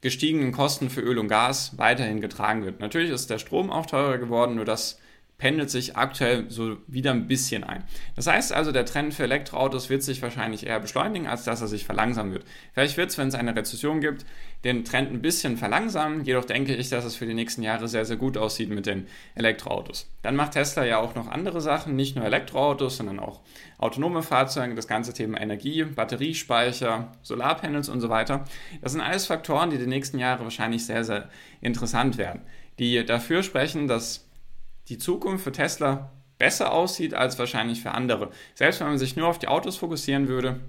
gestiegenen 0.01 0.53
Kosten 0.53 0.91
für 0.91 1.01
Öl 1.01 1.19
und 1.19 1.29
Gas 1.29 1.77
weiterhin 1.77 2.21
getragen 2.21 2.65
wird. 2.65 2.81
Natürlich 2.81 3.11
ist 3.11 3.31
der 3.31 3.39
Strom 3.39 3.71
auch 3.71 3.87
teurer 3.87 4.19
geworden, 4.19 4.57
nur 4.57 4.65
das 4.65 4.99
pendelt 5.41 5.71
sich 5.71 5.97
aktuell 5.97 6.45
so 6.51 6.77
wieder 6.87 7.11
ein 7.11 7.27
bisschen 7.27 7.65
ein. 7.65 7.83
Das 8.15 8.27
heißt 8.27 8.53
also, 8.53 8.73
der 8.73 8.85
Trend 8.85 9.15
für 9.15 9.25
Elektroautos 9.25 9.89
wird 9.89 10.03
sich 10.03 10.21
wahrscheinlich 10.21 10.67
eher 10.67 10.79
beschleunigen, 10.79 11.27
als 11.27 11.45
dass 11.45 11.63
er 11.63 11.67
sich 11.67 11.87
verlangsamen 11.87 12.33
wird. 12.33 12.45
Vielleicht 12.75 12.99
wird 12.99 13.11
es, 13.11 13.19
wenn 13.19 13.29
es 13.29 13.35
eine 13.35 13.57
Rezession 13.57 14.01
gibt, 14.03 14.27
den 14.65 14.85
Trend 14.85 15.11
ein 15.11 15.23
bisschen 15.23 15.57
verlangsamen. 15.57 16.25
Jedoch 16.25 16.45
denke 16.45 16.77
ich, 16.77 16.91
dass 16.91 17.07
es 17.07 17.17
für 17.17 17.25
die 17.25 17.33
nächsten 17.33 17.63
Jahre 17.63 17.89
sehr, 17.89 18.05
sehr 18.05 18.19
gut 18.19 18.37
aussieht 18.37 18.69
mit 18.69 18.85
den 18.85 19.07
Elektroautos. 19.35 20.11
Dann 20.21 20.37
macht 20.37 20.53
Tesla 20.53 20.85
ja 20.85 20.99
auch 20.99 21.15
noch 21.15 21.29
andere 21.29 21.63
Sachen, 21.63 21.97
nicht 21.97 22.17
nur 22.17 22.27
Elektroautos, 22.27 22.99
sondern 22.99 23.19
auch 23.19 23.41
autonome 23.79 24.23
Fahrzeuge, 24.23 24.75
das 24.75 24.87
ganze 24.87 25.15
Thema 25.15 25.41
Energie, 25.41 25.85
Batteriespeicher, 25.85 27.13
Solarpanels 27.23 27.89
und 27.89 28.03
so 28.03 28.11
weiter. 28.11 28.45
Das 28.83 28.93
sind 28.93 29.01
alles 29.01 29.27
Faktoren, 29.27 29.71
die 29.71 29.79
die 29.79 29.87
nächsten 29.87 30.19
Jahre 30.19 30.45
wahrscheinlich 30.45 30.85
sehr, 30.85 31.03
sehr 31.03 31.31
interessant 31.63 32.19
werden, 32.19 32.43
die 32.79 33.07
dafür 33.07 33.43
sprechen, 33.43 33.89
dass 33.89 34.30
die 34.91 34.99
Zukunft 34.99 35.45
für 35.45 35.53
Tesla 35.53 36.11
besser 36.39 36.73
aussieht 36.73 37.15
als 37.15 37.39
wahrscheinlich 37.39 37.81
für 37.81 37.93
andere. 37.93 38.31
Selbst 38.55 38.81
wenn 38.81 38.89
man 38.89 38.99
sich 38.99 39.17
nur 39.17 39.29
auf 39.29 39.39
die 39.39 39.49
Autos 39.49 39.77
fokussieren 39.77 40.27
würde, 40.27 40.61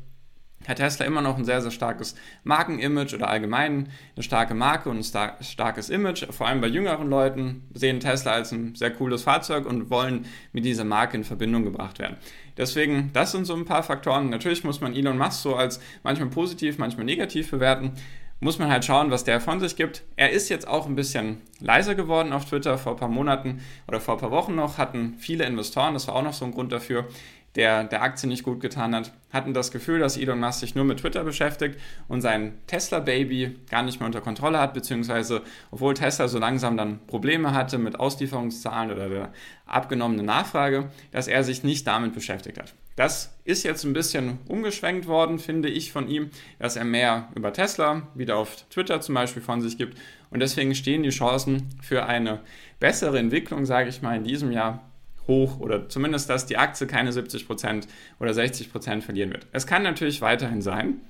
hat 0.67 0.77
Tesla 0.77 1.07
immer 1.07 1.23
noch 1.23 1.37
ein 1.37 1.45
sehr, 1.45 1.59
sehr 1.61 1.71
starkes 1.71 2.13
Markenimage 2.43 3.15
oder 3.15 3.29
allgemein 3.29 3.89
eine 4.15 4.23
starke 4.23 4.53
Marke 4.53 4.89
und 4.89 4.97
ein 4.99 5.43
starkes 5.43 5.89
Image. 5.89 6.27
Vor 6.29 6.47
allem 6.47 6.61
bei 6.61 6.67
jüngeren 6.67 7.09
Leuten 7.09 7.67
sehen 7.73 7.99
Tesla 7.99 8.33
als 8.33 8.51
ein 8.51 8.75
sehr 8.75 8.91
cooles 8.91 9.23
Fahrzeug 9.23 9.65
und 9.65 9.89
wollen 9.89 10.27
mit 10.51 10.63
dieser 10.63 10.83
Marke 10.83 11.17
in 11.17 11.23
Verbindung 11.23 11.63
gebracht 11.63 11.97
werden. 11.97 12.17
Deswegen, 12.57 13.09
das 13.13 13.31
sind 13.31 13.45
so 13.45 13.55
ein 13.55 13.65
paar 13.65 13.81
Faktoren. 13.81 14.29
Natürlich 14.29 14.63
muss 14.63 14.81
man 14.81 14.93
Elon 14.93 15.17
Musk 15.17 15.41
so 15.41 15.55
als 15.55 15.79
manchmal 16.03 16.29
positiv, 16.29 16.77
manchmal 16.77 17.05
negativ 17.05 17.49
bewerten 17.49 17.93
muss 18.41 18.57
man 18.59 18.69
halt 18.69 18.83
schauen, 18.83 19.11
was 19.11 19.23
der 19.23 19.39
von 19.39 19.59
sich 19.59 19.75
gibt. 19.75 20.03
Er 20.15 20.31
ist 20.31 20.49
jetzt 20.49 20.67
auch 20.67 20.87
ein 20.87 20.95
bisschen 20.95 21.37
leiser 21.59 21.95
geworden 21.95 22.33
auf 22.33 22.45
Twitter. 22.45 22.77
Vor 22.77 22.93
ein 22.93 22.97
paar 22.97 23.07
Monaten 23.07 23.61
oder 23.87 24.01
vor 24.01 24.15
ein 24.15 24.19
paar 24.19 24.31
Wochen 24.31 24.55
noch 24.55 24.77
hatten 24.77 25.15
viele 25.19 25.45
Investoren, 25.45 25.93
das 25.93 26.07
war 26.07 26.15
auch 26.15 26.23
noch 26.23 26.33
so 26.33 26.43
ein 26.43 26.51
Grund 26.51 26.71
dafür, 26.71 27.07
der 27.55 27.83
der 27.83 28.01
Aktie 28.01 28.27
nicht 28.27 28.43
gut 28.43 28.59
getan 28.59 28.95
hat, 28.95 29.13
hatten 29.31 29.53
das 29.53 29.71
Gefühl, 29.71 29.99
dass 29.99 30.17
Elon 30.17 30.39
Musk 30.39 30.61
sich 30.61 30.73
nur 30.73 30.85
mit 30.85 30.99
Twitter 31.01 31.23
beschäftigt 31.23 31.79
und 32.07 32.21
sein 32.21 32.57
Tesla-Baby 32.65 33.59
gar 33.69 33.83
nicht 33.83 33.99
mehr 33.99 34.07
unter 34.07 34.21
Kontrolle 34.21 34.59
hat, 34.59 34.73
beziehungsweise 34.73 35.43
obwohl 35.69 35.93
Tesla 35.93 36.27
so 36.27 36.39
langsam 36.39 36.77
dann 36.77 37.05
Probleme 37.07 37.53
hatte 37.53 37.77
mit 37.77 37.99
Auslieferungszahlen 37.99 38.91
oder 38.91 39.09
der 39.09 39.33
abgenommenen 39.67 40.25
Nachfrage, 40.25 40.89
dass 41.11 41.27
er 41.27 41.43
sich 41.43 41.63
nicht 41.63 41.85
damit 41.85 42.13
beschäftigt 42.13 42.57
hat. 42.57 42.73
Das 42.95 43.37
ist 43.45 43.63
jetzt 43.63 43.83
ein 43.83 43.93
bisschen 43.93 44.39
umgeschwenkt 44.47 45.07
worden, 45.07 45.39
finde 45.39 45.69
ich, 45.69 45.91
von 45.91 46.07
ihm, 46.07 46.29
dass 46.59 46.75
er 46.75 46.83
mehr 46.83 47.29
über 47.35 47.53
Tesla 47.53 48.07
wieder 48.15 48.37
auf 48.37 48.67
Twitter 48.69 49.01
zum 49.01 49.15
Beispiel 49.15 49.41
von 49.41 49.61
sich 49.61 49.77
gibt. 49.77 49.97
Und 50.29 50.39
deswegen 50.41 50.75
stehen 50.75 51.03
die 51.03 51.09
Chancen 51.09 51.69
für 51.81 52.05
eine 52.05 52.41
bessere 52.79 53.19
Entwicklung, 53.19 53.65
sage 53.65 53.89
ich 53.89 54.01
mal, 54.01 54.17
in 54.17 54.23
diesem 54.23 54.51
Jahr 54.51 54.91
hoch 55.27 55.59
oder 55.59 55.87
zumindest, 55.87 56.29
dass 56.29 56.45
die 56.45 56.57
Aktie 56.57 56.87
keine 56.87 57.11
70% 57.11 57.87
oder 58.19 58.31
60% 58.31 59.01
verlieren 59.01 59.31
wird. 59.31 59.47
Es 59.51 59.67
kann 59.67 59.83
natürlich 59.83 60.21
weiterhin 60.21 60.61
sein. 60.61 61.01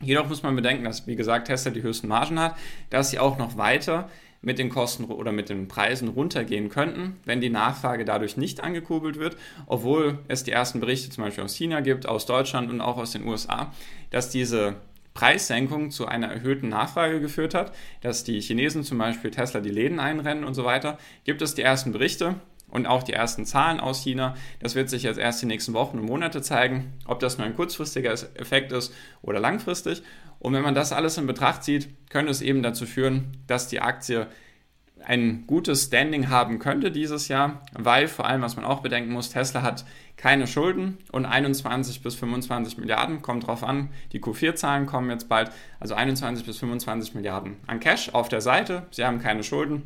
Jedoch 0.00 0.28
muss 0.28 0.44
man 0.44 0.54
bedenken, 0.54 0.84
dass, 0.84 1.06
wie 1.08 1.16
gesagt, 1.16 1.48
Tesla 1.48 1.72
die 1.72 1.82
höchsten 1.82 2.06
Margen 2.06 2.38
hat, 2.38 2.56
dass 2.90 3.10
sie 3.10 3.18
auch 3.18 3.36
noch 3.36 3.56
weiter 3.56 4.08
mit 4.40 4.58
den 4.58 4.68
Kosten 4.68 5.04
oder 5.04 5.32
mit 5.32 5.48
den 5.48 5.68
Preisen 5.68 6.08
runtergehen 6.08 6.68
könnten, 6.68 7.16
wenn 7.24 7.40
die 7.40 7.50
Nachfrage 7.50 8.04
dadurch 8.04 8.36
nicht 8.36 8.62
angekurbelt 8.62 9.18
wird, 9.18 9.36
obwohl 9.66 10.18
es 10.28 10.44
die 10.44 10.52
ersten 10.52 10.80
Berichte 10.80 11.10
zum 11.10 11.24
Beispiel 11.24 11.44
aus 11.44 11.54
China 11.54 11.80
gibt, 11.80 12.06
aus 12.06 12.26
Deutschland 12.26 12.70
und 12.70 12.80
auch 12.80 12.98
aus 12.98 13.12
den 13.12 13.26
USA, 13.26 13.72
dass 14.10 14.30
diese 14.30 14.76
Preissenkung 15.14 15.90
zu 15.90 16.06
einer 16.06 16.28
erhöhten 16.28 16.68
Nachfrage 16.68 17.20
geführt 17.20 17.52
hat, 17.52 17.74
dass 18.02 18.22
die 18.22 18.40
Chinesen 18.40 18.84
zum 18.84 18.98
Beispiel 18.98 19.32
Tesla 19.32 19.60
die 19.60 19.70
Läden 19.70 19.98
einrennen 19.98 20.44
und 20.44 20.54
so 20.54 20.64
weiter, 20.64 20.98
gibt 21.24 21.42
es 21.42 21.56
die 21.56 21.62
ersten 21.62 21.90
Berichte 21.90 22.36
und 22.70 22.86
auch 22.86 23.02
die 23.02 23.12
ersten 23.12 23.44
Zahlen 23.46 23.80
aus 23.80 24.02
China. 24.02 24.34
Das 24.60 24.74
wird 24.74 24.90
sich 24.90 25.02
jetzt 25.02 25.18
erst 25.18 25.42
die 25.42 25.46
nächsten 25.46 25.72
Wochen 25.72 25.98
und 25.98 26.06
Monate 26.06 26.42
zeigen, 26.42 26.92
ob 27.06 27.20
das 27.20 27.38
nur 27.38 27.46
ein 27.46 27.56
kurzfristiger 27.56 28.12
Effekt 28.12 28.72
ist 28.72 28.94
oder 29.22 29.40
langfristig. 29.40 30.02
Und 30.38 30.52
wenn 30.52 30.62
man 30.62 30.74
das 30.74 30.92
alles 30.92 31.18
in 31.18 31.26
Betracht 31.26 31.64
zieht, 31.64 31.88
könnte 32.10 32.30
es 32.30 32.42
eben 32.42 32.62
dazu 32.62 32.86
führen, 32.86 33.36
dass 33.46 33.68
die 33.68 33.80
Aktie 33.80 34.28
ein 35.04 35.46
gutes 35.46 35.84
Standing 35.84 36.28
haben 36.28 36.58
könnte 36.58 36.90
dieses 36.90 37.28
Jahr, 37.28 37.62
weil 37.72 38.08
vor 38.08 38.26
allem, 38.26 38.42
was 38.42 38.56
man 38.56 38.64
auch 38.64 38.80
bedenken 38.80 39.12
muss, 39.12 39.30
Tesla 39.30 39.62
hat 39.62 39.84
keine 40.16 40.46
Schulden 40.46 40.98
und 41.12 41.24
21 41.24 42.02
bis 42.02 42.16
25 42.16 42.78
Milliarden, 42.78 43.22
kommt 43.22 43.46
drauf 43.46 43.62
an, 43.62 43.90
die 44.12 44.20
Q4-Zahlen 44.20 44.86
kommen 44.86 45.10
jetzt 45.10 45.28
bald, 45.28 45.50
also 45.78 45.94
21 45.94 46.44
bis 46.44 46.58
25 46.58 47.14
Milliarden 47.14 47.56
an 47.66 47.80
Cash 47.80 48.10
auf 48.12 48.28
der 48.28 48.40
Seite, 48.40 48.86
sie 48.90 49.04
haben 49.04 49.20
keine 49.20 49.44
Schulden, 49.44 49.82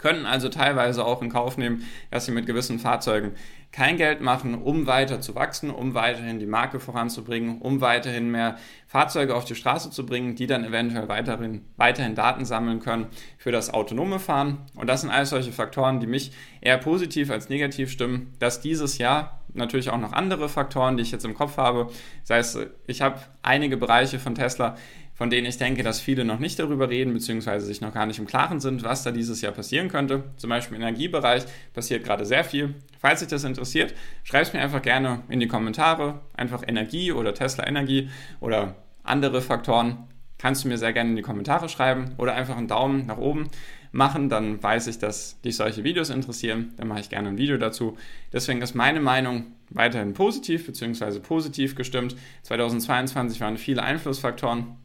können 0.00 0.26
also 0.26 0.48
teilweise 0.48 1.04
auch 1.04 1.22
in 1.22 1.30
Kauf 1.30 1.56
nehmen, 1.56 1.86
dass 2.10 2.26
sie 2.26 2.32
mit 2.32 2.46
gewissen 2.46 2.78
Fahrzeugen 2.78 3.32
kein 3.72 3.96
Geld 3.96 4.20
machen, 4.20 4.54
um 4.54 4.86
weiter 4.88 5.20
zu 5.20 5.36
wachsen, 5.36 5.70
um 5.70 5.94
weiterhin 5.94 6.40
die 6.40 6.46
Marke 6.46 6.80
voranzubringen, 6.80 7.60
um 7.60 7.80
weiterhin 7.80 8.30
mehr 8.30 8.56
Fahrzeuge 8.88 9.36
auf 9.36 9.44
die 9.44 9.54
Straße 9.54 9.90
zu 9.90 10.04
bringen, 10.04 10.34
die 10.34 10.48
dann 10.48 10.64
eventuell 10.64 11.08
weiterhin, 11.08 11.64
weiterhin 11.76 12.16
Daten 12.16 12.44
sammeln 12.44 12.80
können 12.80 13.06
für 13.38 13.52
das 13.52 13.72
autonome 13.72 14.18
Fahren. 14.18 14.58
Und 14.74 14.88
das 14.88 15.02
sind 15.02 15.10
alles 15.10 15.30
solche 15.30 15.52
Faktoren, 15.52 16.00
die 16.00 16.08
mich 16.08 16.32
eher 16.60 16.78
positiv 16.78 17.30
als 17.30 17.48
negativ 17.48 17.92
stimmen, 17.92 18.34
dass 18.40 18.60
dieses 18.60 18.98
Jahr 18.98 19.40
natürlich 19.54 19.90
auch 19.90 19.98
noch 19.98 20.12
andere 20.12 20.48
Faktoren, 20.48 20.96
die 20.96 21.02
ich 21.04 21.12
jetzt 21.12 21.24
im 21.24 21.34
Kopf 21.34 21.56
habe. 21.56 21.90
Das 22.26 22.36
heißt, 22.36 22.66
ich 22.86 23.02
habe 23.02 23.20
einige 23.42 23.76
Bereiche 23.76 24.18
von 24.18 24.34
Tesla, 24.34 24.76
von 25.20 25.28
denen 25.28 25.46
ich 25.46 25.58
denke, 25.58 25.82
dass 25.82 26.00
viele 26.00 26.24
noch 26.24 26.38
nicht 26.38 26.58
darüber 26.58 26.88
reden, 26.88 27.12
beziehungsweise 27.12 27.66
sich 27.66 27.82
noch 27.82 27.92
gar 27.92 28.06
nicht 28.06 28.18
im 28.18 28.26
Klaren 28.26 28.58
sind, 28.58 28.84
was 28.84 29.02
da 29.02 29.10
dieses 29.10 29.42
Jahr 29.42 29.52
passieren 29.52 29.88
könnte. 29.88 30.24
Zum 30.38 30.48
Beispiel 30.48 30.78
im 30.78 30.82
Energiebereich 30.82 31.42
passiert 31.74 32.04
gerade 32.04 32.24
sehr 32.24 32.42
viel. 32.42 32.74
Falls 32.98 33.20
sich 33.20 33.28
das 33.28 33.44
interessiert, 33.44 33.92
schreibt 34.24 34.46
es 34.46 34.52
mir 34.54 34.62
einfach 34.62 34.80
gerne 34.80 35.20
in 35.28 35.38
die 35.38 35.46
Kommentare. 35.46 36.22
Einfach 36.32 36.62
Energie 36.66 37.12
oder 37.12 37.34
Tesla 37.34 37.66
Energie 37.66 38.08
oder 38.40 38.76
andere 39.02 39.42
Faktoren 39.42 40.08
kannst 40.38 40.64
du 40.64 40.68
mir 40.68 40.78
sehr 40.78 40.94
gerne 40.94 41.10
in 41.10 41.16
die 41.16 41.22
Kommentare 41.22 41.68
schreiben 41.68 42.14
oder 42.16 42.34
einfach 42.34 42.56
einen 42.56 42.68
Daumen 42.68 43.04
nach 43.04 43.18
oben 43.18 43.50
machen, 43.92 44.30
dann 44.30 44.62
weiß 44.62 44.86
ich, 44.86 45.00
dass 45.00 45.38
dich 45.42 45.54
solche 45.54 45.84
Videos 45.84 46.08
interessieren. 46.08 46.72
Dann 46.78 46.88
mache 46.88 47.00
ich 47.00 47.10
gerne 47.10 47.28
ein 47.28 47.36
Video 47.36 47.58
dazu. 47.58 47.98
Deswegen 48.32 48.62
ist 48.62 48.74
meine 48.74 49.00
Meinung 49.00 49.52
weiterhin 49.68 50.14
positiv 50.14 50.64
bzw. 50.64 51.18
positiv 51.18 51.74
gestimmt. 51.74 52.16
2022 52.44 53.38
waren 53.42 53.58
viele 53.58 53.82
Einflussfaktoren 53.82 54.78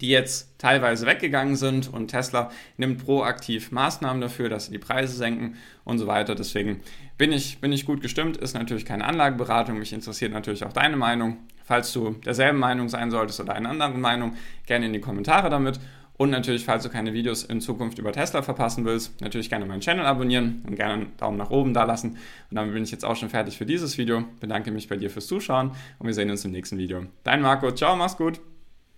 die 0.00 0.08
jetzt 0.08 0.58
teilweise 0.58 1.06
weggegangen 1.06 1.56
sind 1.56 1.92
und 1.92 2.08
Tesla 2.08 2.50
nimmt 2.76 3.04
proaktiv 3.04 3.72
Maßnahmen 3.72 4.20
dafür, 4.20 4.48
dass 4.48 4.66
sie 4.66 4.72
die 4.72 4.78
Preise 4.78 5.16
senken 5.16 5.56
und 5.84 5.98
so 5.98 6.06
weiter. 6.06 6.34
Deswegen 6.34 6.80
bin 7.16 7.32
ich, 7.32 7.60
bin 7.60 7.72
ich 7.72 7.86
gut 7.86 8.00
gestimmt, 8.00 8.36
ist 8.36 8.54
natürlich 8.54 8.84
keine 8.84 9.04
Anlageberatung. 9.04 9.78
Mich 9.78 9.92
interessiert 9.92 10.32
natürlich 10.32 10.64
auch 10.64 10.72
deine 10.72 10.96
Meinung. 10.96 11.38
Falls 11.64 11.92
du 11.92 12.12
derselben 12.24 12.58
Meinung 12.58 12.88
sein 12.88 13.10
solltest 13.10 13.40
oder 13.40 13.54
einer 13.54 13.70
anderen 13.70 14.00
Meinung, 14.00 14.34
gerne 14.66 14.86
in 14.86 14.92
die 14.92 15.00
Kommentare 15.00 15.50
damit. 15.50 15.80
Und 16.18 16.30
natürlich, 16.30 16.64
falls 16.64 16.82
du 16.82 16.90
keine 16.90 17.12
Videos 17.12 17.44
in 17.44 17.60
Zukunft 17.60 17.98
über 17.98 18.10
Tesla 18.12 18.42
verpassen 18.42 18.84
willst, 18.84 19.20
natürlich 19.20 19.48
gerne 19.48 19.66
meinen 19.66 19.80
Channel 19.80 20.04
abonnieren 20.04 20.62
und 20.66 20.74
gerne 20.74 20.94
einen 20.94 21.16
Daumen 21.16 21.38
nach 21.38 21.50
oben 21.50 21.74
da 21.74 21.84
lassen. 21.84 22.16
Und 22.50 22.56
damit 22.56 22.74
bin 22.74 22.82
ich 22.82 22.90
jetzt 22.90 23.04
auch 23.04 23.16
schon 23.16 23.30
fertig 23.30 23.56
für 23.56 23.66
dieses 23.66 23.98
Video. 23.98 24.24
Bedanke 24.40 24.72
mich 24.72 24.88
bei 24.88 24.96
dir 24.96 25.10
fürs 25.10 25.28
Zuschauen 25.28 25.70
und 25.98 26.06
wir 26.06 26.14
sehen 26.14 26.30
uns 26.30 26.44
im 26.44 26.50
nächsten 26.50 26.76
Video. 26.76 27.06
Dein 27.22 27.40
Marco, 27.40 27.70
ciao, 27.70 27.94
mach's 27.96 28.16
gut. 28.16 28.40